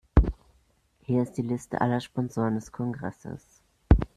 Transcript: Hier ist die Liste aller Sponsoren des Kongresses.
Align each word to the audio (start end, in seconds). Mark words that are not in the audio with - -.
Hier 1.03 1.21
ist 1.21 1.33
die 1.33 1.43
Liste 1.43 1.79
aller 1.79 2.01
Sponsoren 2.01 2.55
des 2.55 2.71
Kongresses. 2.71 3.61